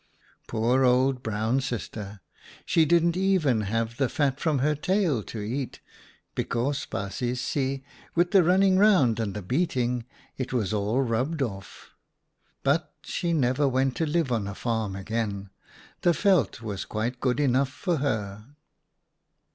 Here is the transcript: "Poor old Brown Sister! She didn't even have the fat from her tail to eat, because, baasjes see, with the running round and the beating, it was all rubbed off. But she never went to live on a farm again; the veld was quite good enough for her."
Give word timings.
"Poor 0.47 0.83
old 0.83 1.21
Brown 1.21 1.61
Sister! 1.61 2.21
She 2.65 2.85
didn't 2.85 3.15
even 3.15 3.61
have 3.61 3.97
the 3.97 4.09
fat 4.09 4.39
from 4.39 4.57
her 4.57 4.73
tail 4.73 5.21
to 5.21 5.39
eat, 5.41 5.79
because, 6.33 6.87
baasjes 6.87 7.37
see, 7.37 7.83
with 8.15 8.31
the 8.31 8.41
running 8.41 8.79
round 8.79 9.19
and 9.19 9.35
the 9.35 9.43
beating, 9.43 10.05
it 10.39 10.51
was 10.51 10.73
all 10.73 11.01
rubbed 11.03 11.43
off. 11.43 11.91
But 12.63 12.91
she 13.03 13.31
never 13.31 13.67
went 13.67 13.95
to 13.97 14.07
live 14.07 14.31
on 14.31 14.47
a 14.47 14.55
farm 14.55 14.95
again; 14.95 15.51
the 16.01 16.13
veld 16.13 16.61
was 16.61 16.83
quite 16.83 17.19
good 17.19 17.39
enough 17.39 17.69
for 17.69 17.97
her." 17.97 18.47